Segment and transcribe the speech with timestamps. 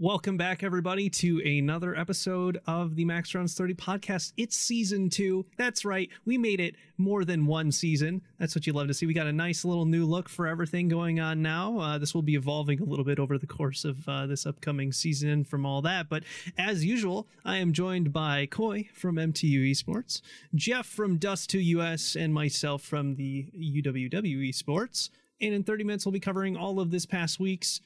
[0.00, 4.32] Welcome back, everybody, to another episode of the Max Rounds 30 podcast.
[4.36, 5.46] It's season two.
[5.58, 6.08] That's right.
[6.24, 8.22] We made it more than one season.
[8.38, 9.06] That's what you love to see.
[9.06, 11.78] We got a nice little new look for everything going on now.
[11.78, 14.92] Uh, this will be evolving a little bit over the course of uh, this upcoming
[14.92, 16.08] season from all that.
[16.08, 16.24] But
[16.58, 20.20] as usual, I am joined by Coy from MTU Esports,
[20.54, 25.10] Jeff from Dust2 US, and myself from the UWW Esports.
[25.40, 27.80] And in 30 minutes, we'll be covering all of this past week's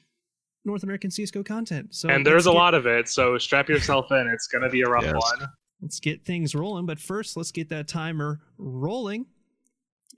[0.67, 1.95] North American CSGO content.
[1.95, 4.27] So and there's let's a get- lot of it, so strap yourself in.
[4.31, 5.13] It's gonna be a rough Yes.
[5.15, 5.47] one.
[5.81, 6.85] Let's get things rolling.
[6.85, 9.25] But first, let's get that timer rolling.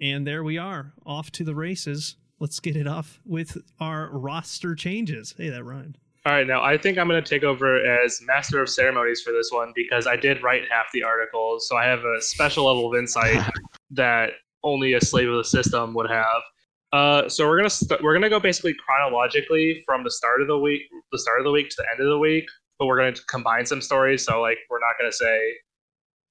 [0.01, 2.15] And there we are, off to the races.
[2.39, 5.35] Let's get it off with our roster changes.
[5.37, 5.97] Hey, that rhymed.
[6.25, 9.49] All right, now I think I'm gonna take over as master of ceremonies for this
[9.51, 12.97] one because I did write half the articles, so I have a special level of
[12.99, 13.41] insight
[13.91, 14.31] that
[14.63, 16.41] only a slave of the system would have.
[16.91, 20.57] Uh, so we're gonna st- we're gonna go basically chronologically from the start of the
[20.57, 22.45] week, the start of the week to the end of the week,
[22.79, 24.25] but we're gonna combine some stories.
[24.25, 25.53] So like we're not gonna say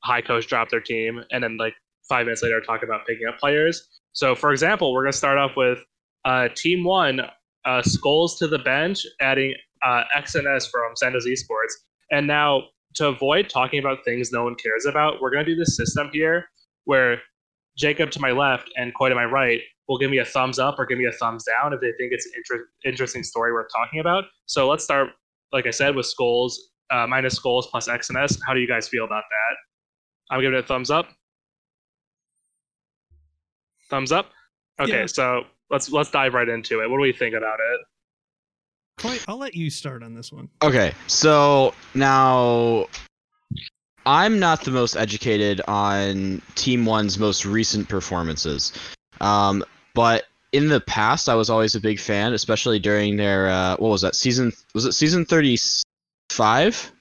[0.03, 1.75] High Coast dropped their team and then like
[2.09, 3.89] five minutes later talk about picking up players.
[4.13, 5.79] So for example, we're gonna start off with
[6.25, 11.73] uh, team one, uh, skullz to the bench, adding uh, XNS from Santos Esports,
[12.11, 12.63] and now
[12.95, 16.49] to avoid talking about things no one cares about, we're gonna do this system here
[16.85, 17.21] where
[17.79, 20.79] Jacob to my left and Coy to my right will give me a thumbs up
[20.79, 23.69] or give me a thumbs down if they think it's an inter- interesting story worth
[23.75, 24.25] talking about.
[24.47, 25.11] So let's start,
[25.53, 26.55] like I said, with skullz,
[26.91, 28.39] uh, minus skullz plus X and S.
[28.47, 30.35] How do you guys feel about that?
[30.35, 31.09] I'm giving it a thumbs up.
[33.89, 34.31] Thumbs up.
[34.81, 35.07] Okay, Yeah.
[35.07, 36.91] so let's let's dive right into it.
[36.91, 37.81] What do we think about it?
[38.99, 40.49] Coy, I'll let you start on this one.
[40.63, 42.87] Okay, so now
[44.09, 48.73] I'm not the most educated on Team One's most recent performances,
[49.21, 53.77] um, but in the past I was always a big fan, especially during their uh,
[53.77, 54.51] what was that season?
[54.75, 56.93] Was it season thirty-five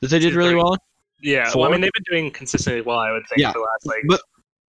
[0.00, 0.56] that they did really 30.
[0.62, 0.76] well?
[1.22, 2.98] Yeah, well, I mean they've been doing consistently well.
[2.98, 4.20] I would think Yeah, for the last like but-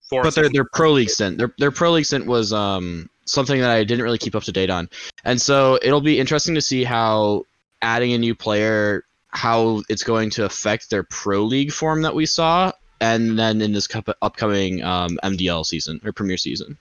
[0.10, 0.22] four.
[0.24, 3.72] but their their pro league stint, their their pro league stint was um something that
[3.72, 4.90] I didn't really keep up to date on,
[5.26, 7.46] and so it'll be interesting to see how
[7.82, 12.26] adding a new player how it's going to affect their pro league form that we
[12.26, 13.88] saw, and then in this
[14.22, 16.78] upcoming um, MDL season or Premier season.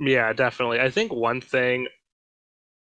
[0.00, 0.80] Yeah, definitely.
[0.80, 1.88] I think one thing.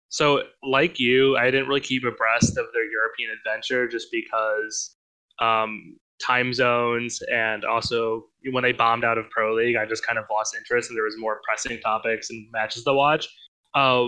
[0.10, 4.96] So, like you, I didn't really keep abreast of their European adventure just because
[5.40, 10.20] um, time zones and also when they bombed out of Pro League, I just kind
[10.20, 13.28] of lost interest and there was more pressing topics and matches to watch.
[13.74, 14.08] Uh,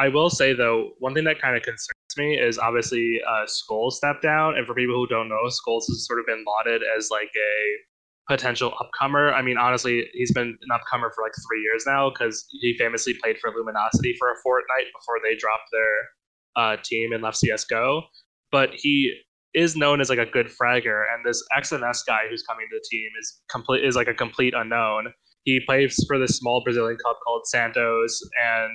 [0.00, 3.92] I will say though, one thing that kind of concerns me is obviously uh, skullz
[3.92, 7.10] stepped down, and for people who don't know, skullz has sort of been lauded as
[7.10, 9.34] like a potential upcomer.
[9.34, 13.14] I mean, honestly, he's been an upcomer for like three years now because he famously
[13.22, 18.02] played for Luminosity for a fortnight before they dropped their uh, team and left CS:GO.
[18.50, 19.14] But he
[19.52, 22.86] is known as like a good fragger, and this XNS guy who's coming to the
[22.90, 25.12] team is complete is like a complete unknown.
[25.44, 28.70] He plays for this small Brazilian club called Santos, and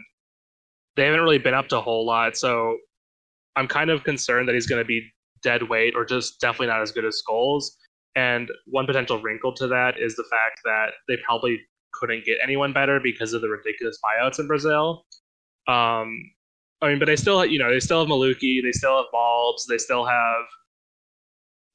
[0.96, 2.38] they haven't really been up to a whole lot.
[2.38, 2.78] So
[3.56, 5.12] I'm kind of concerned that he's going to be
[5.42, 7.66] dead weight or just definitely not as good as skullz.
[8.16, 11.60] And one potential wrinkle to that is the fact that they probably
[11.94, 15.06] couldn't get anyone better because of the ridiculous buyouts in Brazil.
[15.68, 16.32] Um,
[16.82, 19.66] I mean, but they still, you know, they still have Maluki, they still have Bulbs,
[19.66, 20.44] they still have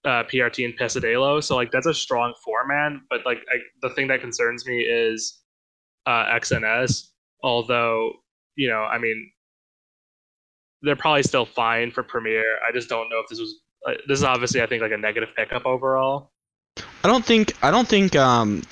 [0.05, 1.43] uh, PRT and Pesadelo.
[1.43, 3.03] So like that's a strong four man.
[3.11, 5.41] But like I, the thing that concerns me is
[6.07, 7.09] uh, XNS.
[7.43, 8.13] Although
[8.57, 9.31] you know, I mean,
[10.83, 12.45] they're probably still fine for Premier.
[12.67, 13.61] I just don't know if this was.
[13.87, 16.31] Uh, this is obviously, I think, like a negative pickup overall.
[17.03, 18.63] I don't think I don't think um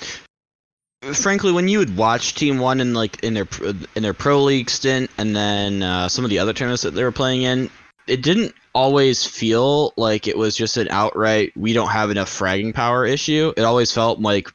[1.13, 3.47] frankly when you would watch Team One in like in their
[3.95, 7.03] in their pro league stint and then uh, some of the other tournaments that they
[7.03, 7.69] were playing in,
[8.07, 12.73] it didn't always feel like it was just an outright we don't have enough fragging
[12.73, 13.53] power issue.
[13.57, 14.49] It always felt like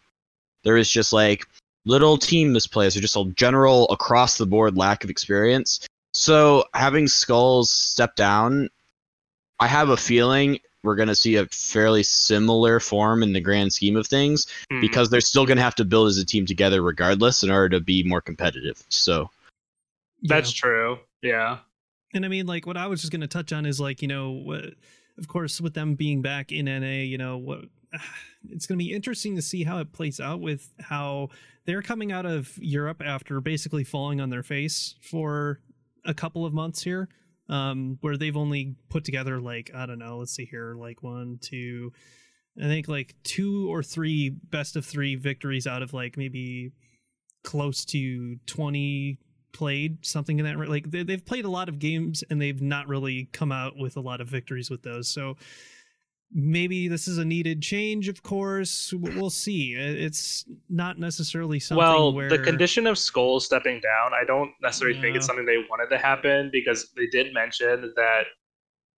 [0.63, 1.47] there was just like
[1.85, 5.87] little team misplays or just a general across the board lack of experience.
[6.13, 8.69] So having skullz step down,
[9.61, 13.73] I have a feeling we're going to see a fairly similar form in the grand
[13.73, 14.81] scheme of things Hmm.
[14.81, 17.71] because they're still going to have to build as a team together regardless in order
[17.71, 18.83] to be more competitive.
[18.91, 19.31] So,
[20.23, 20.61] that's Yeah.
[20.61, 20.99] true.
[21.23, 21.59] Yeah.
[22.13, 24.09] And I mean, like, what I was just going to touch on is, like, you
[24.09, 24.75] know, what,
[25.19, 27.65] of course, with them being back in NA, you know, what
[28.51, 31.29] it's going to be interesting to see how it plays out with how
[31.67, 35.61] they're coming out of Europe after basically falling on their face for
[36.05, 37.09] a couple of months here,
[37.49, 41.39] um, where they've only put together, like, I don't know, let's see here, like one,
[41.41, 41.93] two,
[42.63, 46.73] I think like two or three best of three victories out of like maybe
[47.43, 49.19] close to 20
[49.53, 52.89] played something in that like they, they've played a lot of games and they've not
[52.89, 55.09] really come out with a lot of victories with those.
[55.09, 55.37] So
[56.35, 58.93] maybe this is a needed change of course.
[58.93, 59.75] We'll see.
[59.75, 62.29] It's not necessarily something well where...
[62.29, 65.03] the condition of skull stepping down i don't necessarily Yeah.
[65.03, 68.25] think it's something they wanted to happen because they did mention that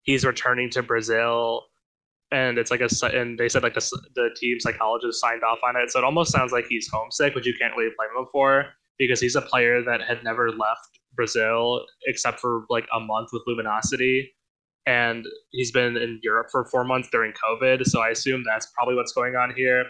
[0.03, 1.65] he's returning to brazil
[2.33, 5.77] and it's like a and they said like the, the team psychologist signed off on
[5.77, 5.91] it.
[5.91, 8.67] So it almost sounds like he's homesick which you can't really blame him for
[8.99, 13.43] because he's a player that had never left brazil except for like a month with
[13.47, 14.33] luminosity
[14.87, 17.85] and he's been in Europe for four months during COVID.
[17.87, 19.85] So I assume that's probably what's going on here.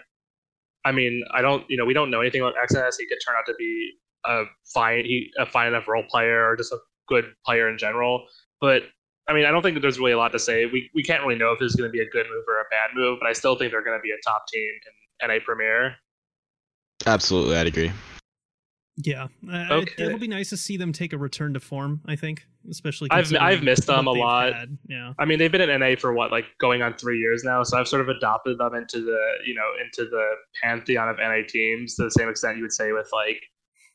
[0.84, 2.94] I mean, I don't, you know, we don't know anything about XS.
[2.98, 3.92] He could turn out to be
[4.24, 6.78] a fine, he, a fine enough role player or just a
[7.08, 8.26] good player in general.
[8.60, 8.84] But
[9.28, 10.66] I mean, I don't think that there's really a lot to say.
[10.66, 12.60] We we can't really know if this is going to be a good move or
[12.60, 14.70] a bad move, but I still think they're going to be a top team
[15.20, 15.96] in NA Premier.
[17.04, 17.92] Absolutely, I'd agree.
[19.04, 20.04] Yeah uh, Okay.
[20.04, 23.08] it, will be nice to see them take a return to form i think especially
[23.10, 24.52] I've- I've missed them a lot.
[24.52, 24.76] had.
[24.88, 27.62] yeah I mean, they've been in NA for what, like going on three years now.
[27.62, 30.24] So I've sort of adopted them into the, you know, into the
[30.60, 33.40] pantheon of NA teams to the same extent you would say with like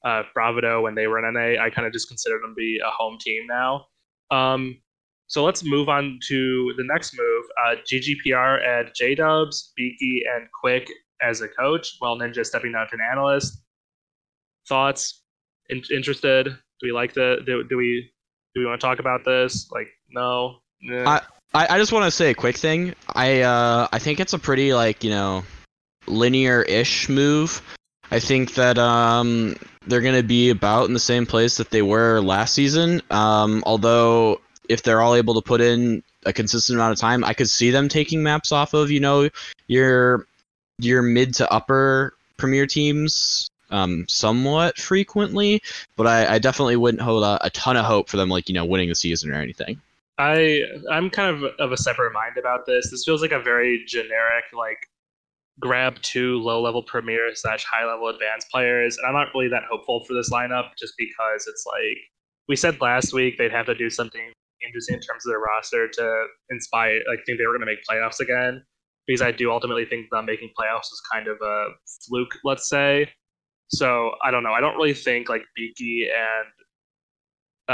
[0.06, 1.62] uh, Bravado when they were in NA.
[1.62, 3.88] I kind of just consider them to be a home team now.
[4.32, 4.80] Um,
[5.28, 7.44] so let's move on to the next move.
[7.66, 10.90] Uh, GGPR at J Dubs, Beaky, and Quick
[11.22, 13.62] as a coach, while Ninja stepping down to an analyst.
[14.68, 15.22] Thoughts?
[15.70, 16.46] In- interested?
[16.46, 17.38] Do we like the?
[17.46, 18.12] Do, do we?
[18.54, 19.70] Do we want to talk about this?
[19.72, 20.58] Like, no.
[20.82, 21.10] Nah.
[21.10, 21.22] I-
[21.54, 22.96] I, just want to say a quick thing.
[23.14, 25.44] I uh I think it's a pretty like you know
[26.08, 27.62] linear-ish move.
[28.10, 32.22] I think that um they're gonna be about in the same place that they were
[32.22, 33.02] last season.
[33.10, 37.34] Um, although if they're all able to put in a consistent amount of time, I
[37.34, 39.30] could see them taking maps off of you know
[39.68, 40.28] your
[40.80, 45.62] your mid to upper premier teams um somewhat frequently.
[45.96, 48.56] But I, I definitely wouldn't hold a, a ton of hope for them like you
[48.56, 49.82] know winning the season or anything.
[50.18, 52.92] I I'm kind of of a separate mind about this.
[52.92, 54.88] This feels like a very generic like
[55.60, 59.64] grab two low level premier slash high level advanced players, and I'm not really that
[59.70, 61.98] hopeful for this lineup just because it's like
[62.48, 64.32] we said last week they'd have to do something
[64.66, 67.80] interesting in terms of their roster to inspire like think they were going to make
[67.90, 68.64] playoffs again.
[69.08, 71.70] Because I do ultimately think them making playoffs is kind of a
[72.08, 73.10] fluke, let's say.
[73.74, 74.52] So I don't know.
[74.54, 76.48] I don't really think like Beaky and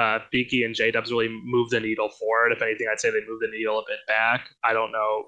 [0.02, 2.52] uh, Beaky and J Dubs really move the needle forward.
[2.52, 4.50] If anything, I'd say they move the needle a bit back.
[4.64, 5.26] I don't know.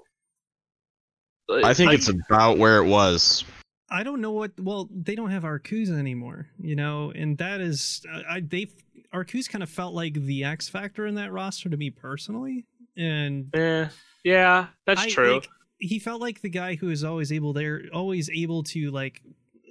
[1.64, 3.44] I think I- it's about where it was.
[3.92, 4.52] I don't know what.
[4.60, 8.68] Well, they don't have Arcusa anymore, you know, and that is, I they
[9.12, 13.52] Arcus kind of felt like the X factor in that roster to me personally, and
[13.52, 13.88] Eh,
[14.22, 15.34] yeah, that's I- true.
[15.34, 15.48] like,
[15.80, 19.20] he felt like the guy who is always able there, always able to like,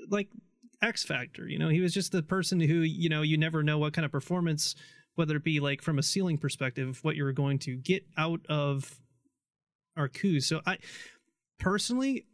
[0.09, 0.27] like
[0.81, 1.47] X factor.
[1.47, 4.05] You know, he was just the person who you know you never know what kind
[4.05, 4.75] of performance,
[5.15, 8.99] whether it be like from a ceiling perspective, what you're going to get out of
[9.97, 10.45] Arcus.
[10.47, 10.77] So I
[11.59, 12.25] personally.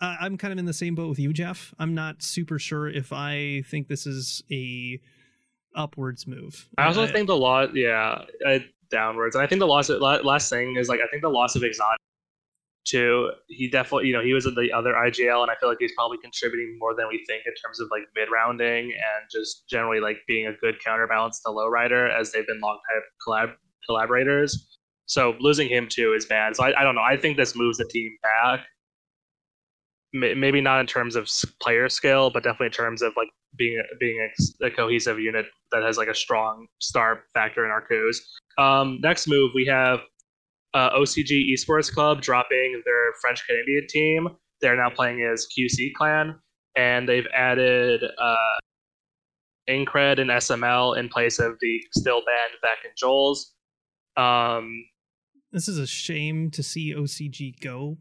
[0.00, 1.72] I- I'm kind of in the same boat with you, Jeff.
[1.78, 5.00] I'm not super sure if I think this is a
[5.76, 6.68] upwards move.
[6.76, 8.58] I also think the lot, yeah, uh,
[8.90, 9.36] downwards.
[9.36, 11.62] And I think the loss, la- last thing is like I think the loss of
[11.62, 12.00] Exotic
[12.84, 13.30] too.
[13.48, 15.92] He definitely, you know, he was at the other IGL, and I feel like he's
[15.96, 20.00] probably contributing more than we think in terms of like mid rounding and just generally
[20.00, 23.54] like being a good counterbalance to Lowrider as they've been long time collab
[23.86, 24.68] collaborators.
[25.06, 26.56] So losing him too is bad.
[26.56, 27.02] So I, I don't know.
[27.02, 28.66] I think this moves the team back.
[30.12, 31.28] May- Maybe not in terms of
[31.60, 34.28] player skill, but definitely in terms of like being being
[34.62, 38.20] a, a cohesive unit that has like a strong star factor in Arcus.
[38.58, 40.00] Um, next move, we have
[40.74, 44.28] uh, OCG Esports Club dropping their French Canadian team.
[44.60, 46.36] They're now playing as QC Clan,
[46.76, 48.58] and they've added uh,
[49.68, 53.52] Incred and SML in place of the still banned Beck and Joel's.
[54.16, 54.84] Um,
[55.52, 57.98] this is a shame to see OCG go.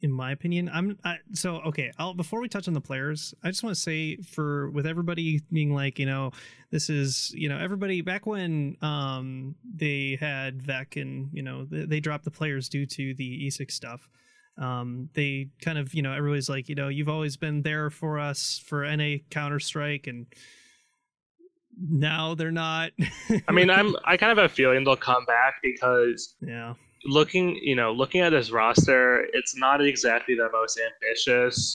[0.00, 1.90] In my opinion, I'm I, so okay.
[1.98, 5.40] I'll before we touch on the players, I just want to say for with everybody
[5.52, 6.30] being like, you know,
[6.70, 11.84] this is you know everybody back when um they had Vec and you know they,
[11.84, 14.08] they dropped the players due to the ESIC stuff.
[14.56, 18.20] Um, they kind of you know everybody's like you know you've always been there for
[18.20, 20.26] us for NA Counter Strike and
[21.80, 22.90] now they're not.
[23.48, 26.74] I mean, I'm I kind of have a feeling they'll come back because yeah
[27.04, 31.74] looking, you know, looking at this roster, it's not exactly the most ambitious.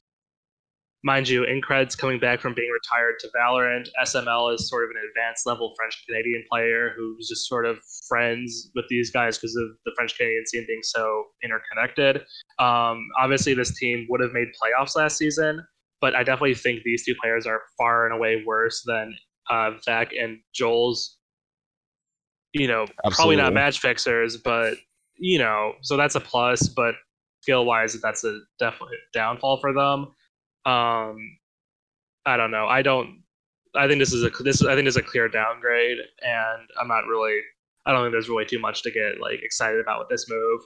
[1.05, 3.89] Mind you, Incred's coming back from being retired to Valorant.
[4.01, 7.77] SML is sort of an advanced level French Canadian player who's just sort of
[8.07, 12.21] friends with these guys because of the French Canadian scene being so interconnected.
[12.57, 15.65] Um, obviously, this team would have made playoffs last season,
[15.99, 19.13] but I definitely think these two players are far and away worse than
[19.49, 21.17] uh, Zach and Joel's,
[22.53, 24.75] you know, probably not match fixers, but
[25.23, 26.67] you know, so that's a plus.
[26.67, 26.95] But
[27.41, 30.07] skill wise, that's a definite downfall for them.
[30.65, 31.17] Um,
[32.25, 32.67] I don't know.
[32.67, 33.23] I don't.
[33.75, 34.63] I think this is a this.
[34.63, 37.39] I think this is a clear downgrade, and I'm not really.
[37.85, 40.61] I don't think there's really too much to get like excited about with this move.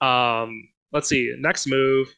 [0.00, 1.34] Um, let's see.
[1.38, 2.08] Next move.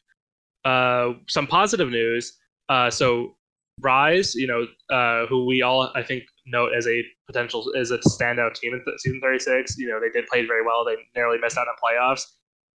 [0.65, 2.37] Uh, some positive news.
[2.69, 3.35] Uh, so
[3.81, 7.97] Rise, you know, uh, who we all I think note as a potential as a
[7.99, 9.77] standout team in th- season 36.
[9.77, 10.85] You know, they did play very well.
[10.85, 12.23] They narrowly missed out on playoffs.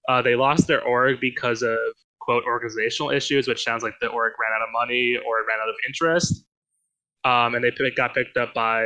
[0.10, 1.78] Uh, they lost their org because of
[2.20, 5.70] quote organizational issues, which sounds like the org ran out of money or ran out
[5.70, 6.46] of interest.
[7.24, 8.86] Um, and they got picked up by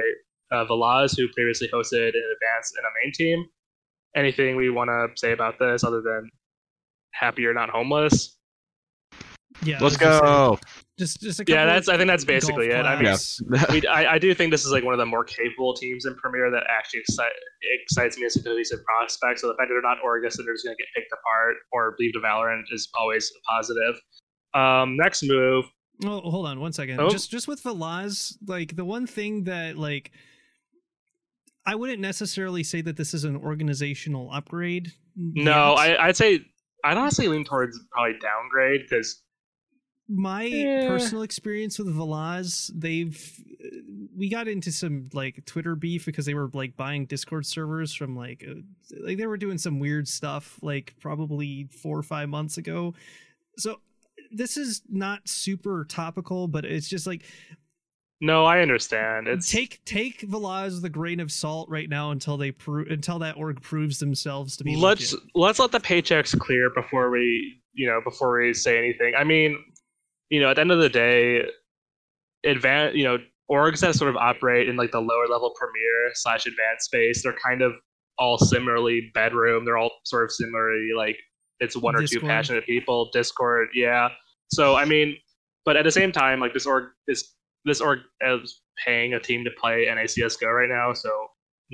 [0.52, 3.46] uh, Velaz, who previously hosted an advance and a main team.
[4.16, 6.30] Anything we want to say about this other than
[7.14, 8.35] happy or not homeless?
[9.64, 10.60] Yeah, Let's was gonna say, go.
[10.98, 11.90] Just, just a Yeah, that's.
[11.90, 12.86] I think that's basically it.
[12.86, 13.42] I mean, claps.
[13.72, 16.16] we, I, I do think this is like one of the more capable teams in
[16.16, 17.32] Premier that actually excite,
[17.82, 19.40] excites me as a cohesive prospect.
[19.40, 21.56] So the fact that they're not Orgus and they're just going to get picked apart
[21.72, 23.96] or leave to Valorant is always a positive.
[24.54, 25.66] Um, next move.
[26.04, 27.00] Oh, hold on one second.
[27.00, 27.10] Oh.
[27.10, 30.12] Just just with Velaz, like the one thing that like
[31.66, 34.92] I wouldn't necessarily say that this is an organizational upgrade.
[35.16, 36.00] No, yet.
[36.00, 36.42] I, I'd say
[36.84, 39.24] I'd honestly lean towards probably downgrade because
[40.08, 40.88] my Eh.
[40.88, 43.44] personal experience with Velaz, they've
[44.16, 48.16] we got into some like Twitter beef because they were like buying Discord servers from
[48.16, 48.54] like uh,
[49.02, 52.94] like they were doing some weird stuff like probably 4 or 5 months ago.
[53.58, 53.80] So
[54.32, 57.24] this is not super topical, but it's just like
[58.22, 59.28] no, I understand.
[59.28, 63.20] It's take take Velaz with a grain of salt right now until they prove until
[63.20, 65.30] that org proves themselves to be let's legit.
[65.36, 69.14] let's let the paychecks clear before we you know before we say anything.
[69.18, 69.62] I mean,
[70.30, 71.44] you know, at the end of the day,
[72.46, 73.18] advan you know,
[73.50, 77.36] orgs that sort of operate in like the lower level premier slash advanced space, they're
[77.46, 77.74] kind of
[78.18, 79.66] all similarly bedroom.
[79.66, 81.18] They're all sort of similarly like
[81.60, 83.10] it's one or two passionate people.
[83.14, 84.10] Discord, yeah.
[84.52, 85.16] So I mean,
[85.66, 87.34] but at the same time, like this org is
[87.66, 91.10] this org is paying a team to play NACS Go right now, so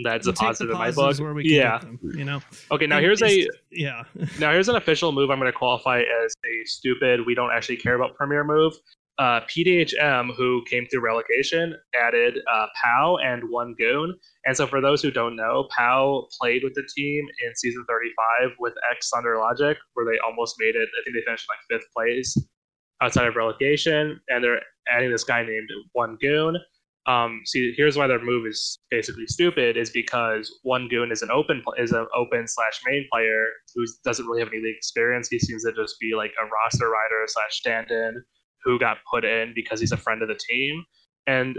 [0.03, 1.19] that's a We'll take the positive in my book.
[1.19, 1.77] where we can Yeah.
[1.79, 2.41] them, you know.
[2.71, 4.03] Okay, now And here's a yeah.
[4.39, 7.25] now here's an official move I'm going to qualify as a stupid.
[7.25, 8.73] We don't actually care about Premier move.
[9.19, 14.15] Uh, PDHM, who came through relegation, added uh, Pow and one Goon.
[14.45, 18.51] And so, for those who don't know, Pow played with the team in season 35
[18.59, 20.89] with X Thunder Logic, where they almost made it.
[20.99, 22.35] I think they finished like fifth place
[23.01, 24.19] outside of relegation.
[24.29, 26.57] And they're adding this guy named One Goon.
[27.07, 31.31] Um, see, here's why their move is basically stupid: is because one goon is an
[31.31, 35.27] open is an open slash main player who doesn't really have any league experience.
[35.29, 38.23] He seems to just be like a roster rider slash stand-in
[38.63, 40.83] who got put in because he's a friend of the team.
[41.25, 41.57] And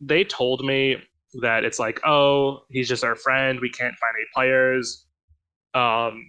[0.00, 0.96] they told me
[1.42, 3.60] that it's like, oh, he's just our friend.
[3.60, 5.06] We can't find any players.
[5.74, 6.24] Um,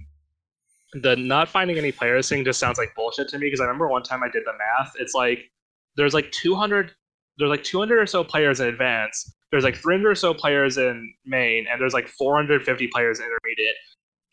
[1.02, 3.88] the not finding any players thing just sounds like bullshit to me because I remember
[3.88, 4.94] one time I did the math.
[5.00, 5.50] It's like
[5.96, 6.92] there's like 200
[7.38, 9.34] there's like 200 or so players in advance.
[9.52, 13.76] There's like 300 or so players in main, and there's like 450 players in intermediate.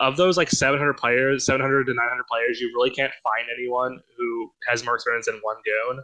[0.01, 4.51] Of those like 700 players, 700 to 900 players, you really can't find anyone who
[4.67, 6.03] has more experience than one goon.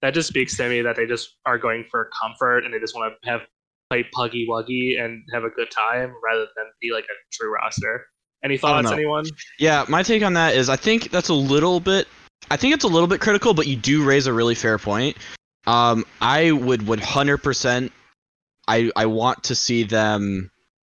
[0.00, 2.94] That just speaks to me that they just are going for comfort and they just
[2.94, 3.42] want to have
[3.90, 8.06] play puggy wuggy and have a good time rather than be like a true roster.
[8.42, 9.24] Any thoughts, anyone?
[9.58, 12.08] Yeah, my take on that is I think that's a little bit
[12.50, 15.16] I think it's a little bit critical, but you do raise a really fair point.
[15.66, 17.90] Um, I would 100%
[18.66, 20.50] I I want to see them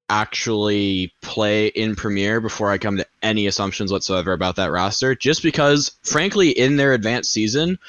[0.10, 5.42] actually play in Premier before I come to any assumptions whatsoever about that roster just
[5.42, 7.80] because frankly in their advanced season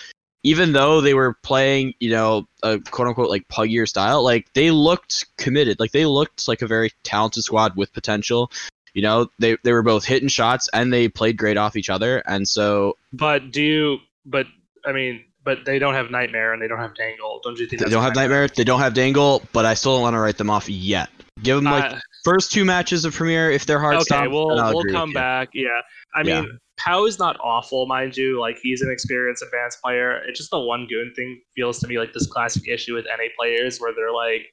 [0.45, 4.71] even though they were playing, you know, a quote unquote like puggier style, like they
[4.71, 5.81] looked committed.
[5.81, 8.53] Like they looked like a very talented squad with potential.
[8.93, 12.19] You know, they they were both hitting shots and they played great off each other.
[12.27, 13.99] And so But do you?
[14.27, 14.47] But
[14.85, 17.41] I mean, but they don't have nightmare and they don't have dangle.
[17.43, 20.03] Don't you think they don't have nightmare, they don't have dangle, but I still don't
[20.03, 21.11] want to write them off yet.
[21.43, 24.75] Give them like Uh, first two matches of Premier if they're hard okay, stops, we'll
[24.75, 25.51] we'll come back.
[25.53, 25.69] Yeah,
[26.15, 26.41] I Yeah.
[26.43, 28.41] mean, Pow is not awful, mind you.
[28.41, 30.23] Like he's an experienced advanced player.
[30.27, 33.29] It's just the one goon thing feels to me like this classic issue with NA
[33.39, 34.53] players where they're like,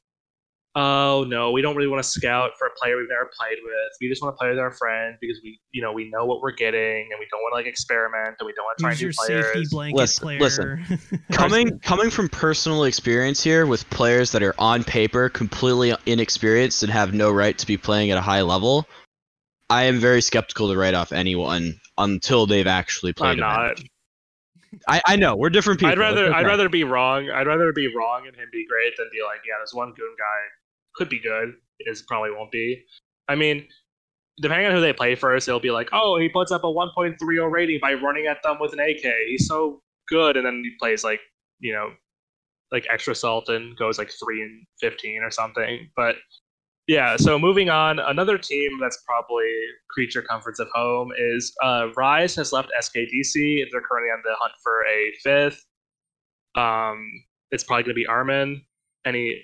[0.75, 3.91] "Oh no, we don't really want to scout for a player we've never played with.
[3.99, 6.41] We just want to play with our friends because we, you know, we know what
[6.41, 8.91] we're getting and we don't want to like experiment and we don't want to try
[8.91, 10.39] Use new your players." safety blanket Listen, player.
[10.39, 11.23] listen.
[11.31, 16.91] coming coming from personal experience here with players that are on paper completely inexperienced and
[16.91, 18.87] have no right to be playing at a high level,
[19.69, 23.31] I am very skeptical to write off anyone until they've actually played.
[23.31, 23.81] I'm not.
[24.87, 25.91] I, I know we're different people.
[25.91, 27.29] I'd rather It's I'd rather be wrong.
[27.29, 30.15] I'd rather be wrong and him be great than be like, yeah, this one goon
[30.17, 30.39] guy
[30.95, 31.53] could be good.
[31.79, 32.83] Is probably won't be.
[33.27, 33.67] I mean,
[34.41, 37.51] depending on who they play first, it'll be like, oh, he puts up a 1.30
[37.51, 39.11] rating by running at them with an AK.
[39.27, 41.21] He's so good, and then he plays like
[41.61, 41.91] you know,
[42.71, 45.89] like extra salt and goes like three and 15 or something.
[45.95, 46.15] But
[46.87, 49.49] yeah, so moving on, another team that's probably
[49.89, 53.65] creature comforts of home is uh, Rise has left SKDC.
[53.71, 55.63] They're currently on the hunt for a fifth.
[56.55, 57.09] Um,
[57.51, 58.63] it's probably going to be Armin.
[59.05, 59.43] Any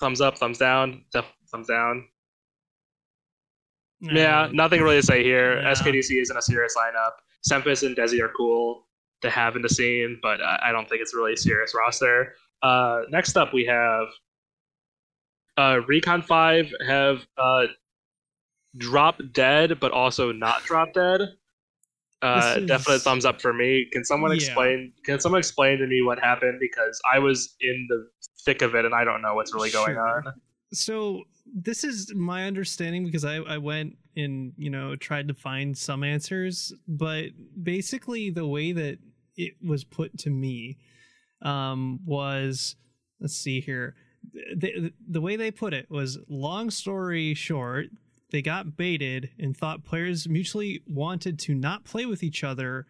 [0.00, 1.04] thumbs up, thumbs down,
[1.50, 2.06] thumbs down.
[4.00, 5.60] Yeah, Uh, nothing really to say here.
[5.60, 5.72] Yeah.
[5.72, 7.12] SKDC isn't a serious lineup.
[7.48, 8.86] Sempus and Desi are cool
[9.22, 12.34] to have in the scene, but I I don't think it's really a serious roster.
[12.62, 14.06] Uh, next up, we have
[15.56, 17.66] uh, Recon 5 have uh,
[18.76, 21.20] Drop Dead, but also not Drop Dead.
[22.22, 23.86] Uh, is- Definite thumbs up for me.
[23.92, 24.36] Can someone Yeah.
[24.36, 24.92] explain?
[25.04, 26.58] Can someone explain to me what happened?
[26.60, 28.08] Because I was in the
[28.40, 30.24] thick of it, and I don't know what's really going Sure.
[30.26, 30.34] on.
[30.72, 35.76] so this is my understanding because I, I went and you know tried to find
[35.76, 37.26] some answers but
[37.62, 38.98] basically the way that
[39.36, 40.76] it was put to me
[41.42, 42.76] um, was
[43.20, 43.94] let's see here
[44.54, 47.86] the, the way they put it was long story short
[48.30, 52.84] they got baited and thought players mutually wanted to not play with each other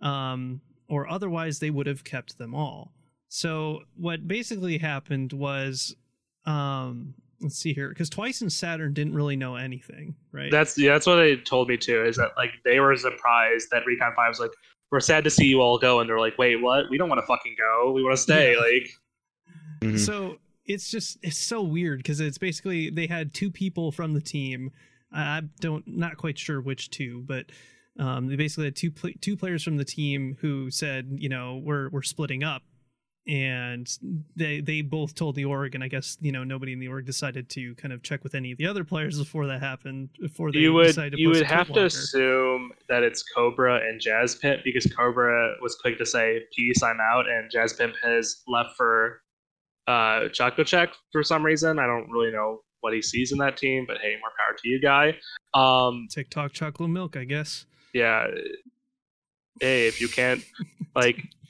[0.00, 2.92] um, or otherwise they would have kept them all
[3.34, 5.96] so what basically happened was
[6.44, 10.92] um let's see here because twice and saturn didn't really know anything right That's yeah,
[10.92, 12.04] that's what they told me too.
[12.04, 14.50] Is that like they were surprised that Recon Five was like,
[14.90, 16.90] "We're sad to see you all go," and they're like, "Wait, what?
[16.90, 17.92] We don't want to fucking go.
[17.92, 18.60] We want to stay." Yeah.
[18.60, 18.90] Like,
[19.94, 19.98] Mhm.
[19.98, 20.36] so
[20.66, 24.70] it's just it's so weird because it's basically they had two people from the team
[25.10, 27.46] i I don't not quite sure which two but
[27.98, 31.60] um they basically had two pl- two players from the team who said you know
[31.64, 32.62] we're we're splitting up
[33.28, 33.98] and
[34.34, 37.06] they they both told the org and i guess you know nobody in the org
[37.06, 40.50] decided to kind of check with any of the other players before that happened before
[40.50, 44.34] they you would decided to you would have to assume that it's Cobra and Jazz
[44.34, 48.76] Pimp because Cobra was quick to say peace, I'm out, and Jazz Pimp has left
[48.76, 49.22] for
[49.86, 51.78] uh Choco Check for some reason.
[51.78, 54.68] I don't really know what he sees in that team, but hey, more power to
[54.68, 55.16] you, guy.
[55.54, 58.26] Um, tiktok chocolate milk i guess yeah.
[59.60, 60.42] Hey, if you can't
[60.94, 61.16] like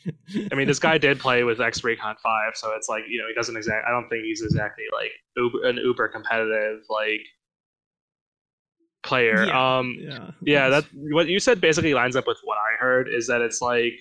[0.50, 3.28] I mean, this guy did play with X Recon Five, so it's like you know
[3.28, 3.86] he doesn't exact.
[3.86, 7.20] I don't think he's exactly like uber, an uber competitive like
[9.02, 9.46] player.
[9.46, 9.78] Yeah.
[9.78, 13.08] Um, yeah yeah, that what you said basically lines up with what I heard.
[13.08, 13.94] Is that it's like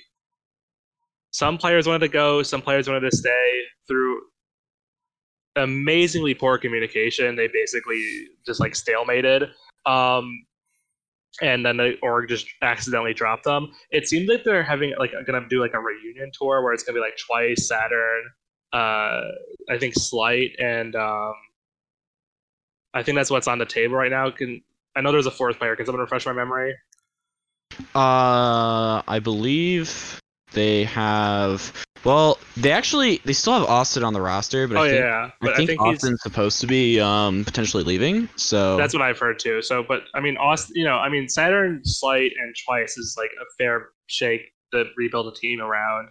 [1.32, 4.22] some players wanted to go, some players wanted to stay through
[5.56, 7.36] amazingly poor communication.
[7.36, 9.50] They basically just like stalemated.
[9.86, 10.46] Um,
[11.42, 13.72] and then the org just accidentally dropped them.
[13.90, 16.98] It seems like they're having like gonna do like a reunion tour where it's gonna
[16.98, 18.24] be like twice Saturn,
[18.74, 19.22] uh,
[19.70, 21.34] I think Slight, and um,
[22.94, 24.30] I think that's what's on the table right now.
[24.32, 24.62] Can
[24.96, 25.76] I know there's a fourth player?
[25.76, 26.76] Can someone refresh my memory?
[27.96, 30.21] Uh, I believe
[30.54, 31.74] they have.
[32.04, 35.30] Well, they actually they still have Austin on the roster, but oh I think, yeah,
[35.40, 38.28] but I think, he's Austin's supposed to be um potentially leaving.
[38.36, 39.62] So that's what I've heard too.
[39.62, 43.30] So, but I mean, Austin, you know, I mean, Saturn, Slight, and Twice is like
[43.40, 44.42] a fair shake
[44.74, 46.10] to rebuild a team around.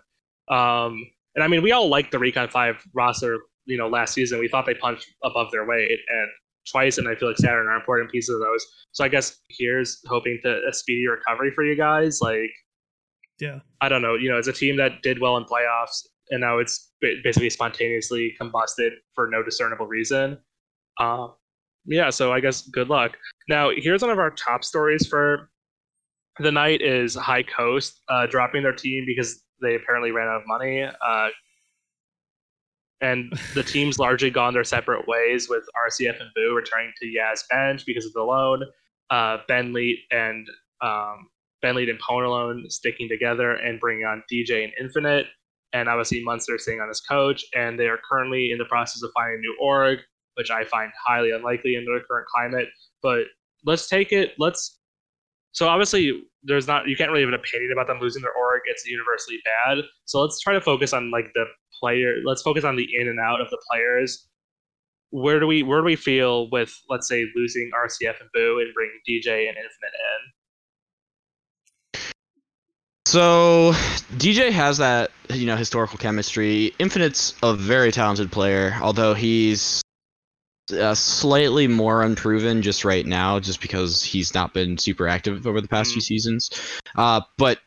[0.48, 3.38] Um, and I mean, we all liked the Recon Five roster.
[3.66, 6.28] You know, last season we thought they punched above their weight, and
[6.70, 8.64] Twice and I feel like Saturn are important pieces of those.
[8.92, 12.20] So I guess here's hoping to a speedy recovery for you guys.
[12.20, 12.50] Like,
[13.40, 16.40] yeah I don't know, you know, it's a team that did well in playoffs, and
[16.40, 20.38] now it's basically spontaneously combusted for no discernible reason.
[20.98, 21.28] Uh,
[21.86, 23.16] yeah, so I guess good luck.
[23.48, 25.50] Now, here's one of our top stories for
[26.38, 30.46] the night: is High Coast uh, dropping their team because they apparently ran out of
[30.46, 30.82] money.
[30.82, 31.28] Uh,
[33.00, 37.44] and the team's largely gone their separate ways, with RCF and Boo returning to Yaz
[37.50, 38.62] bench because of the loan.
[39.08, 40.46] Uh, ben Leet and
[40.82, 41.29] um,
[41.62, 45.26] Ben Lead and Ponalone sticking together and bringing on DJ and Infinite,
[45.72, 47.44] and obviously Munster staying on as coach.
[47.54, 49.98] And they are currently in the process of finding a new org,
[50.34, 52.68] which I find highly unlikely in the current climate.
[53.02, 53.24] But
[53.64, 54.32] let's take it.
[54.38, 54.78] Let's.
[55.52, 56.88] So obviously, there's not.
[56.88, 58.62] You can't really have an opinion about them losing their org.
[58.66, 59.84] It's universally bad.
[60.04, 61.44] So let's try to focus on like the
[61.80, 62.16] player.
[62.24, 64.28] Let's focus on the in and out of the players.
[65.10, 68.72] Where do we where do we feel with let's say losing RCF and Boo and
[68.74, 70.32] bringing DJ and Infinite in?
[73.10, 73.72] So
[74.18, 76.72] DJ has that you know historical chemistry.
[76.78, 79.82] Infinite's a very talented player, although he's
[80.72, 85.60] uh, slightly more unproven just right now, just because he's not been super active over
[85.60, 85.94] the past Mm.
[85.94, 86.50] few seasons.
[86.94, 87.58] Uh, but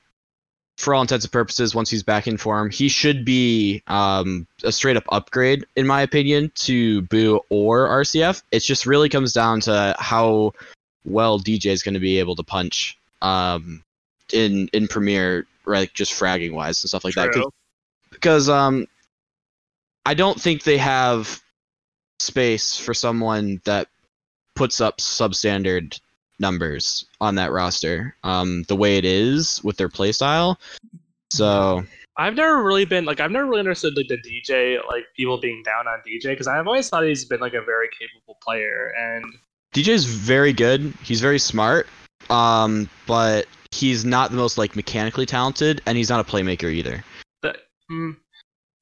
[0.77, 4.71] for all intents and purposes, once he's back in form, he should be um, a
[4.71, 8.43] straight up upgrade, in my opinion, to Boo or RCF.
[8.53, 10.53] It just really comes down to how
[11.03, 13.83] well DJ is going to be able to punch um,
[14.33, 15.93] in in Premier, right?
[15.93, 17.31] Just fragging wise and stuff like that.
[17.31, 17.51] True.
[18.09, 18.87] Because um,
[20.05, 21.41] I don't think they have
[22.19, 23.87] space for someone that
[24.55, 25.99] puts up substandard
[26.39, 28.15] numbers on that roster.
[28.23, 30.57] Um, the way it is with their playstyle.
[31.31, 31.83] So
[32.17, 35.63] I've never really been like I've never really understood like the DJ like people being
[35.63, 39.25] down on DJ because I've always thought he's been like a very capable player and
[39.73, 40.93] DJ's very good.
[41.03, 41.87] He's very smart.
[42.29, 47.03] Um, but he's not the most like mechanically talented, and he's not a playmaker either.
[47.91, 48.15] Mm.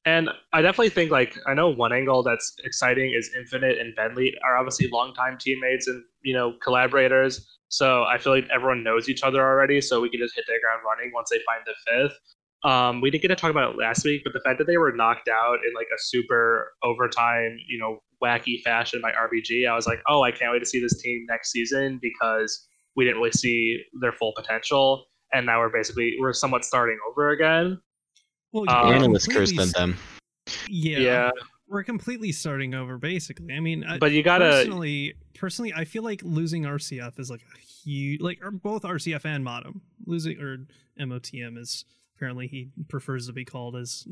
[0.06, 4.34] And I definitely think like I know one angle that's exciting is Infinite and Bentley
[4.44, 7.48] are obviously longtime teammates and you know collaborators.
[7.70, 10.60] So I feel like everyone knows each other already, so we can just hit their
[10.60, 12.20] ground running once they find the fifth.
[12.64, 14.78] Um, we didn't get to talk about it last week, but the fact that they
[14.78, 19.76] were knocked out in like a super overtime, you know, wacky fashion by RBG, I
[19.76, 23.18] was like, oh, I can't wait to see this team next season because we didn't
[23.18, 27.80] really see their full potential, and now we're basically we're somewhat starting over again.
[28.52, 29.92] Well, Uh, we're Analysts cursed completely them.
[29.92, 30.56] them.
[30.68, 31.32] Yeah, yeah.
[31.68, 33.54] we're completely starting over basically.
[33.54, 37.44] I mean, I- But you gotta personally, personally, I feel like losing RCF is like
[37.56, 40.66] a huge, like or both RCF and Modem losing or
[41.00, 41.86] MOTM is
[42.22, 44.08] apparently he prefers to be called as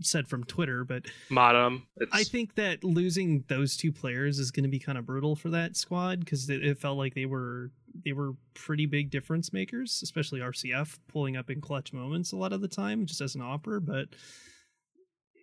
[0.00, 1.86] said from Twitter, but Modem.
[1.98, 5.36] It's, I think that losing those two players is going to be kind of brutal
[5.36, 7.70] for that squad because it, it felt like they were
[8.06, 12.54] they were pretty big difference makers, especially RCF pulling up in clutch moments a lot
[12.54, 13.82] of the time, just as an opera.
[13.82, 14.08] But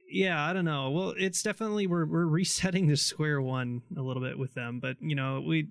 [0.09, 0.89] yeah, I don't know.
[0.89, 4.97] Well, it's definitely we're we're resetting to square one a little bit with them, but
[4.99, 5.67] you know we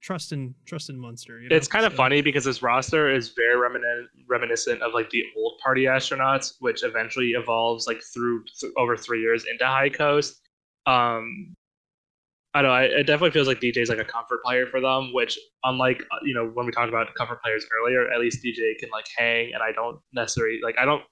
[0.00, 1.40] trust in trust in Munster.
[1.40, 1.56] You know?
[1.56, 5.24] it's kind of So- funny because this roster is very remini- reminiscent of like the
[5.36, 10.40] old party astronauts, which eventually evolves like through th- over three years into High Coast.
[10.86, 11.54] Um,
[12.54, 12.74] I don't know.
[12.74, 16.02] I- It definitely feels like DJ is like a comfort player for them, which unlike
[16.10, 19.06] uh, you know when we talked about comfort players earlier, at least DJ can like
[19.16, 21.02] hang, and I don't necessarily like I don't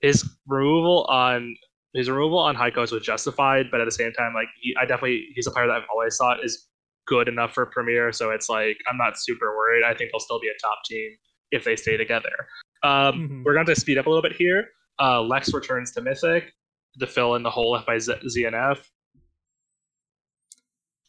[0.00, 1.54] his removal on
[1.94, 4.84] his removal on High Coast was justified, but at the same time, like he, I
[4.84, 6.68] definitely he's a player that I've always thought is
[7.06, 8.12] good enough for Premier.
[8.12, 9.82] So it's like I'm not super worried.
[9.84, 11.10] I think they'll still be a top team
[11.50, 12.30] if they stay together.
[12.82, 13.44] Um, Mhm.
[13.44, 14.68] We're going to speed up a little bit here.
[15.00, 16.52] Uh, Lex returns to Mythic
[16.98, 18.78] to fill in the hole left by Z- ZNF.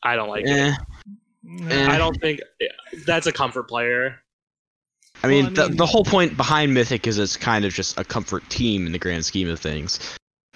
[0.04, 0.50] I don't like it.
[0.50, 0.74] Eh.
[1.70, 1.88] Eh.
[1.92, 2.42] I don't think
[3.06, 4.16] that's a comfort player.
[5.24, 7.74] I mean, Well, I the, mean- the whole point behind Mythic is it's kind of
[7.74, 10.00] just a comfort team in the grand scheme of things.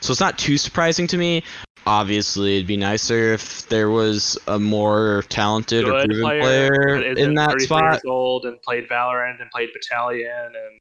[0.01, 1.43] So it's not too surprising to me.
[1.85, 7.33] Obviously, it'd be nicer if there was a more talented or proven player, player, in
[7.35, 7.93] that spot.
[7.93, 10.79] Years old and played Valorant and played Battalion and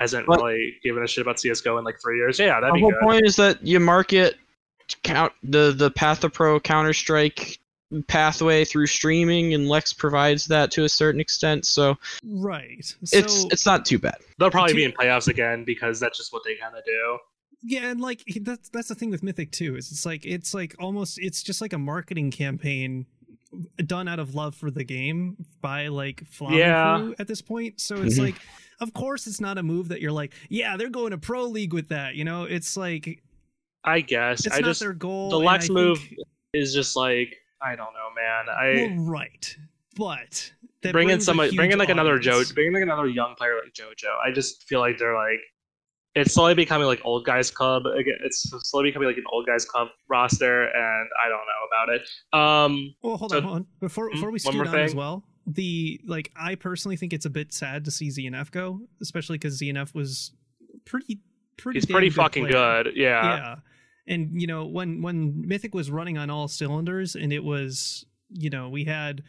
[0.00, 2.38] hasn't But- really given a shit about CS:GO in like three years.
[2.40, 3.00] Yeah, that'd The whole good.
[3.00, 4.36] point is that you market
[5.04, 7.58] count the the Path of Pro Counter Strike
[8.08, 11.66] pathway through streaming, and Lex provides that to a certain extent.
[11.66, 12.78] So right.
[13.12, 14.16] it's So- it's not too bad.
[14.38, 17.18] They'll probably Two- be in playoffs again because that's just what they kind of do.
[17.62, 20.74] Yeah and like that's that's the thing with mythic too is it's like it's like
[20.80, 23.06] almost it's just like a marketing campaign
[23.86, 26.98] done out of love for the game by like Flam Yeah.
[26.98, 28.22] Crew at this point so it's Mhm.
[28.24, 28.36] like
[28.80, 31.72] of course it's not a move that you're like yeah they're going to pro league
[31.74, 33.22] with that you know it's like
[33.84, 34.46] I guess.
[34.46, 36.18] it's I not just their goal the Lex move think-
[36.54, 38.48] is just like I don't know, man.
[38.48, 39.56] I well, right
[39.96, 42.50] but that bring in somebody, bring huge in like another Joe, audience.
[42.52, 44.08] bring in like another young player like JoJo.
[44.26, 45.38] I just feel like they're like
[46.14, 48.18] it's slowly becoming like old guys club again.
[48.24, 52.08] It's slowly becoming like an old guys club roster, and I don't know about it.
[52.32, 53.66] Um, Well, hold So- on, hold on.
[53.80, 57.24] Before Mm, before we one scoot on as well, the like I personally think it's
[57.26, 60.32] a bit sad to see ZNF go, especially because ZNF was
[60.84, 61.20] pretty
[61.56, 61.78] pretty.
[61.78, 62.84] he's pretty good fucking player.
[62.84, 62.96] good.
[62.96, 63.24] Yeah.
[63.36, 63.54] Yeah,
[64.06, 68.50] and you know when when Mythic was running on all cylinders, and it was you
[68.50, 69.22] know we had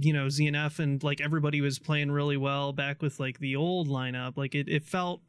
[0.00, 3.88] you know ZNF and like everybody was playing really well back with like the old
[3.88, 4.36] lineup.
[4.36, 5.20] Like it it felt.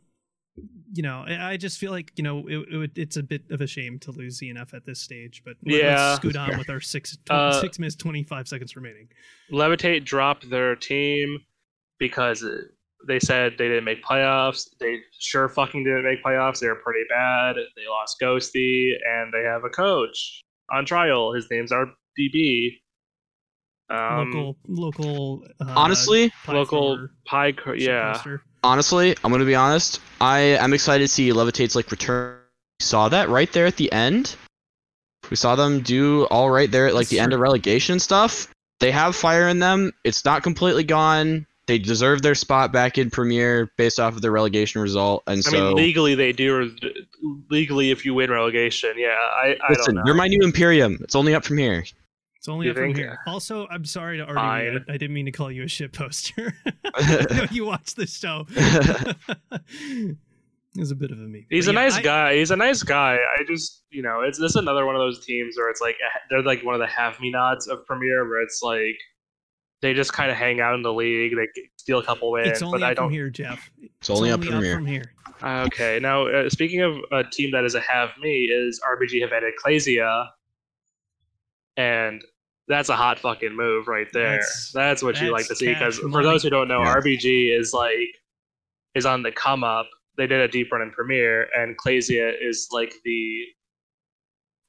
[0.93, 3.61] You know, I I just feel like you know it, it, it's a bit of
[3.61, 6.07] a shame to lose ZNF at this stage, but let- Yeah.
[6.09, 9.07] let's scoot on with our six tw- Uh, six minutes twenty five seconds remaining.
[9.51, 11.37] Levitate dropped their team
[11.99, 12.43] because
[13.07, 14.67] they said they didn't make playoffs.
[14.79, 16.59] They sure fucking didn't make playoffs.
[16.59, 17.57] They were pretty bad.
[17.75, 20.41] They lost Ghosty, and they have a coach
[20.71, 21.33] on trial.
[21.33, 22.77] His name's RDB.
[23.89, 27.53] Um, local local uh, Honestly, local pie.
[27.53, 28.39] Co- yeah, shitposter.
[28.63, 30.01] honestly, I'm gonna be honest.
[30.19, 32.37] I am excited to see Levitate's like return.
[32.79, 34.35] We saw that right there at the end.
[35.29, 38.47] We saw them do all right there at like That's the end of relegation stuff.
[38.79, 39.91] They have fire in them.
[40.03, 41.47] It's not completely gone.
[41.67, 45.41] they deserve their spot back in Premier based off of their relegation result, and I
[45.41, 46.73] so mean, legally they do.
[47.49, 50.03] Legally, if you win relegation, yeah, I, I listen, don't know.
[50.05, 50.97] you're my new Imperium.
[51.01, 51.83] It's only up from here.
[52.47, 53.19] It's only You up from here.
[53.27, 54.79] Also, I'm sorry to argue.
[54.87, 56.53] I, I didn't mean to call you a shit poster.
[56.95, 58.47] I know you watch this show.
[60.73, 61.45] He's a bit of a meme.
[61.49, 62.35] He's But a yeah, nice I- guy.
[62.37, 63.15] He's a nice guy.
[63.17, 66.19] I just, you know, it's this another one of those teams where it's like eh,
[66.29, 68.95] they're like one of the have me nots of Premier, where it's like
[69.81, 71.35] they just kind of hang out in the league.
[71.35, 73.05] They steal a couple wins, It's only but up I don't.
[73.07, 73.69] from here, Jeff.
[73.81, 74.75] It's only up from here.
[74.75, 75.11] from here.
[75.43, 79.33] Okay, now uh, speaking of a team that is a have me, is RBG have
[79.33, 80.29] added Ecclesia,
[81.75, 82.23] and
[82.67, 84.31] that's a hot fucking move right there.
[84.31, 86.95] That's- That's, what you like to see because for those who don't know, Yeah.
[86.95, 88.09] RBG is like
[88.95, 89.87] is on the come up.
[90.17, 93.43] They did a deep run in Premier, and Ecclesia is like the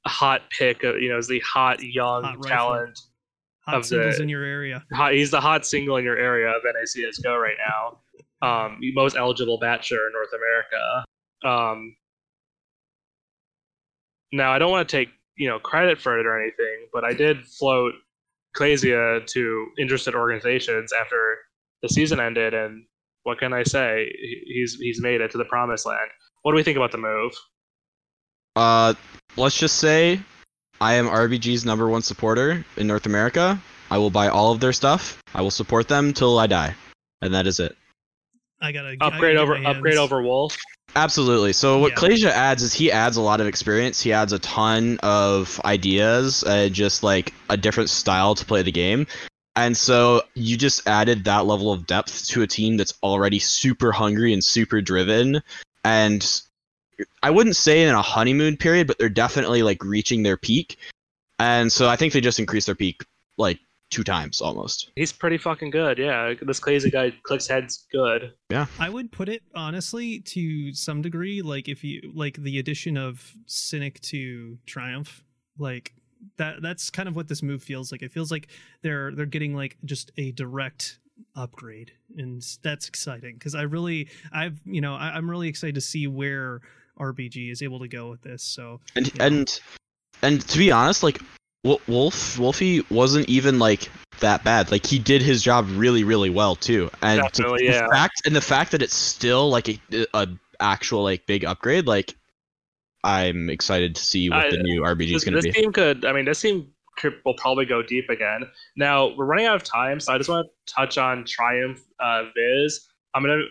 [0.05, 0.83] hot pick.
[0.83, 2.99] Of, you know, is the hot young Hot talent.
[3.65, 4.85] Hot Of the- singles in your area.
[4.93, 7.99] Hot, he's the hot single in your area of NACSGO right now.
[8.41, 11.05] Um, most eligible bachelor in North America.
[11.43, 11.95] Um,
[14.31, 17.13] now I don't want to take you know credit for it or anything, but I
[17.13, 17.93] did float
[18.53, 21.37] Ecclesia to interested organizations after
[21.81, 22.83] the season ended, and
[23.23, 24.11] what can I say?
[24.45, 26.11] He's he's made it to the promised land.
[26.43, 27.31] What do we think about the move?
[28.55, 28.93] Uh,
[29.37, 30.19] let's just say
[30.81, 33.59] I am RBG's number one supporter in North America.
[33.91, 35.21] I will buy all of their stuff.
[35.33, 36.75] I will support them till I die,
[37.21, 37.75] and that is it.
[38.61, 40.57] I gotta I gotta Upgrade over upgrade over Wolf.
[40.95, 41.53] Absolutely.
[41.53, 42.29] So what Yeah.
[42.29, 44.01] Adds is he adds a lot of experience.
[44.01, 48.71] He adds a ton of ideas, uh, just like a different style to play the
[48.71, 49.07] game.
[49.55, 53.91] And so you just added that level of depth to a team that's already super
[53.91, 55.41] hungry and super driven.
[55.83, 56.41] And
[57.23, 60.77] I wouldn't say in a honeymoon period, but they're definitely like reaching their peak.
[61.39, 63.03] And so I think they just increased their peak
[63.37, 64.91] like two times almost.
[64.95, 65.97] He's pretty fucking good.
[65.97, 68.33] Yeah, this crazy guy clicks heads good.
[68.49, 72.97] Yeah, I would put it honestly to some degree, like if you like the addition
[72.97, 75.23] of Cynic to Triumph,
[75.57, 75.93] like
[76.37, 78.01] that that's kind of what this move feels like.
[78.01, 78.47] It feels like
[78.81, 80.99] they're they're getting like just a direct
[81.35, 85.81] upgrade and that's exciting because i really i've you know I, i'm really excited to
[85.81, 86.61] see where
[86.97, 89.25] rbg is able to go with this so And Yeah.
[89.25, 89.59] and
[90.21, 91.27] and to be honest, like Wol-
[91.63, 94.71] Wolf Wolfie wasn't even like that bad.
[94.71, 96.89] Like he did his job really really well too.
[97.01, 99.79] And to- the fact and the fact that it's still like a,
[100.13, 100.27] a
[100.59, 102.15] actual like big upgrade, like
[103.03, 105.49] I'm excited to see what I- the new RBG is going to be.
[105.49, 106.05] this team could.
[106.05, 108.41] I mean, this team could, will probably go deep again.
[108.75, 112.23] Now we're running out of time, so I just want to touch on Triumph uh,
[112.35, 112.87] Viz.
[113.13, 113.41] I'm gonna.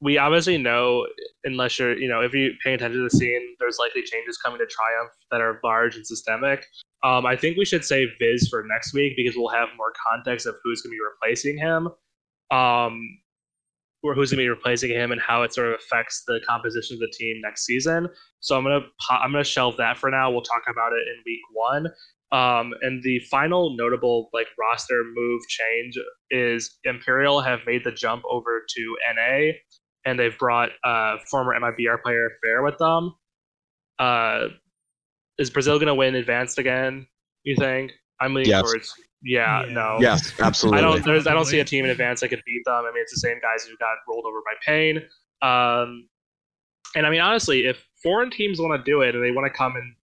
[0.00, 1.06] We obviously know,
[1.44, 4.58] unless you're, you know, if you pay attention to the scene, there's likely changes coming
[4.58, 6.66] to Triumph that are large and systemic.
[7.02, 10.46] Um, I think we should save Viz for next week because we'll have more context
[10.46, 11.88] of who's going to be replacing him,
[12.50, 13.00] um,
[14.02, 16.96] or who's going to be replacing him, and how it sort of affects the composition
[16.96, 18.08] of the team next season.
[18.40, 18.80] So I'm gonna
[19.10, 20.30] I'm gonna shelve that for now.
[20.30, 21.86] We'll talk about it in week one.
[22.32, 25.96] Um, and the final notable like roster move change
[26.30, 29.52] is Imperial have made the jump over to NA,
[30.04, 33.14] and they've brought uh, former MIBR player fer with them.
[33.98, 34.48] Uh,
[35.38, 37.06] is Brazil gonna win advanced again?
[37.44, 37.92] You think?
[38.20, 38.62] I'm leaning Yes.
[38.62, 39.72] towards yeah, Yeah.
[39.72, 39.98] no.
[40.00, 40.78] Yes, absolutely.
[40.78, 41.04] I don't.
[41.04, 41.26] There's.
[41.26, 42.74] I don't see a team in advance that could beat them.
[42.84, 44.98] I mean, it's the same guys who got rolled over by Pain.
[45.42, 46.08] Um,
[46.94, 49.56] and I mean, honestly, if foreign teams want to do it and they want to
[49.56, 49.94] come and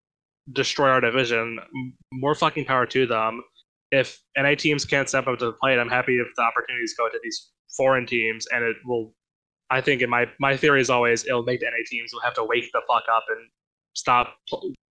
[0.56, 3.42] destroy our division, m- more fucking power to them.
[3.92, 7.08] If NA teams can't step up to the plate, I'm happy if the opportunities go
[7.10, 9.14] to these foreign teams, and it will.
[9.72, 12.34] I think in my my theory is always it'll make the NA teams will have
[12.36, 13.50] to wake the fuck up and
[13.96, 14.36] stop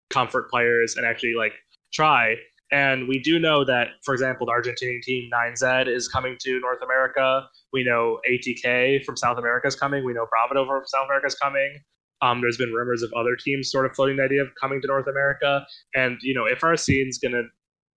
[0.09, 1.53] comfort players and actually like
[1.93, 2.35] try.
[2.71, 6.81] And we do know that, for example, the Argentinian team 9Z is coming to North
[6.83, 7.47] America.
[7.73, 10.05] We know ATK from South America is coming.
[10.05, 11.79] We know Bravado from South America is coming.
[12.21, 14.87] Um, there's been rumors of other teams sort of floating the idea of coming to
[14.87, 15.65] North America.
[15.95, 17.43] And, you know, if our scene's going to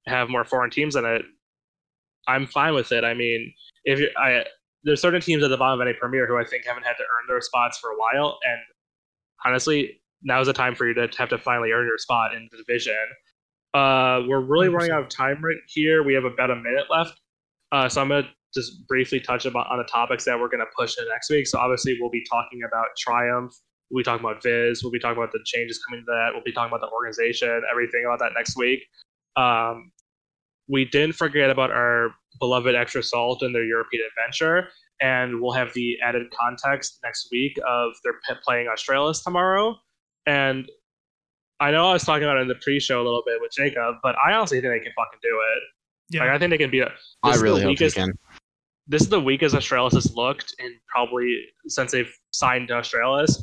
[0.06, 1.24] have more foreign teams in it,
[2.28, 3.04] I'm fine with it.
[3.04, 3.52] I mean,
[3.86, 4.46] if I
[4.84, 7.04] there's certain teams at the bottom of any premier who I think haven't had to
[7.04, 8.60] earn their spots for a while, and
[9.46, 12.58] honestly, now's the time for you to have to finally earn your spot in the
[12.58, 12.94] division.
[13.74, 14.94] Uh, we're really running 100%.
[14.94, 16.04] out of time right here.
[16.04, 17.20] We have about a minute left,
[17.72, 20.98] uh, so I'm gonna just briefly touch about on the topics that we're gonna push
[20.98, 21.48] in next week.
[21.48, 23.54] So obviously, we'll be talking about Triumph.
[23.90, 24.84] We'll be talking about Viz.
[24.84, 26.30] We'll be talking about the changes coming to that.
[26.34, 28.86] We'll be talking about the organization, everything about that next week.
[29.36, 29.92] Um,
[30.70, 34.70] we didn't forget about our beloved Extra Salt and their European adventure,
[35.02, 39.76] and we'll have the added context next week of they're p- playing Astralis tomorrow.
[40.26, 40.70] And
[41.60, 43.96] I know I was talking about it in the pre-show a little bit with Jacob,
[44.04, 45.64] but I honestly think they can fucking do it.
[46.16, 46.88] yeah Like I think they can be a.
[47.24, 48.14] I this is the really hope they weakest- can.
[48.88, 51.36] this is the weakest Astralis has looked in probably
[51.68, 53.42] since they've signed to Astralis.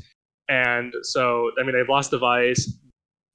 [0.48, 2.68] And so, I mean, they've lost dev1ce.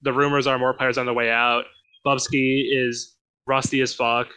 [0.03, 1.65] The rumors are more players on the way out.
[2.07, 4.27] Bubzkji is rusty as fuck.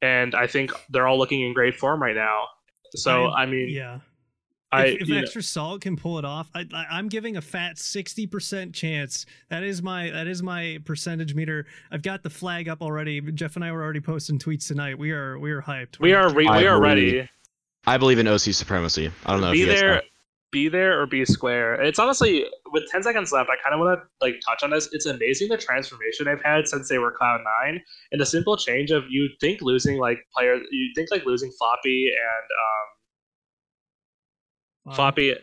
[0.00, 2.44] And I think they're all looking in great form right now.
[2.94, 3.98] So, I, I mean, yeah.
[4.70, 7.36] I, if, if you know- extra salt can pull it off, I, I, I'm giving
[7.36, 9.24] a fat sixty percent chance.
[9.48, 11.66] That is my that is my percentage meter.
[11.90, 13.20] I've got the flag up already.
[13.20, 14.98] Jeff and I were already posting tweets tonight.
[14.98, 15.98] We are we are hyped.
[16.00, 17.28] we are re- we are ready.
[17.86, 19.10] I believe in OC supremacy.
[19.24, 20.00] I don't know be if you guys there know.
[20.50, 24.00] Be there or be square it's honestly with 10 seconds left i kind of want
[24.00, 27.40] to like touch on this it's amazing the transformation they've had since they were cloud
[27.64, 27.80] 9
[28.12, 32.06] and the simple change of you think losing like player, you think like losing floppy
[32.08, 32.86] and um
[34.84, 34.94] Wow.
[34.94, 35.34] floppy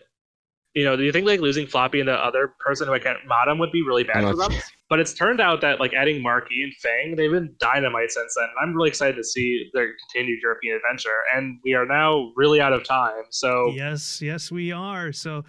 [0.76, 3.18] you know do you think like losing floppy and the other person who i can't
[3.28, 4.52] modem would be really bad for them
[4.90, 8.48] but it's turned out that like adding MarKE and fang they've been dynamite since then
[8.62, 12.74] i'm really excited to see their continued european adventure and we are now really out
[12.74, 15.12] of time so Yes, yes, we are.
[15.12, 15.44] So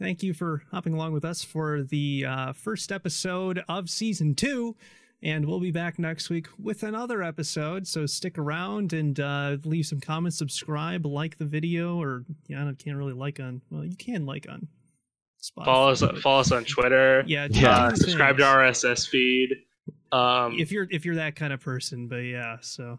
[0.00, 4.76] thank you for hopping along with us for the uh, first episode of season two.
[5.24, 7.86] And we'll be back next week with another episode.
[7.86, 12.72] So stick around and uh, leave some comments, subscribe, like the video, or yeah, I
[12.72, 13.62] can't really like on.
[13.70, 14.66] Well, you can like on
[15.40, 15.64] Spotify.
[15.64, 17.22] follow us follow us on Twitter.
[17.26, 17.70] Yeah, Yeah.
[17.70, 19.50] Uh, the subscribe to our RSS feed.
[20.10, 22.08] Um, if you're if you're that kind of person.
[22.08, 22.98] But yeah, so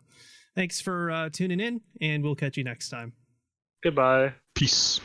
[0.56, 3.14] thanks for uh, tuning in, and we'll catch you next time.
[3.84, 4.34] goodbye.
[4.56, 5.02] Peace.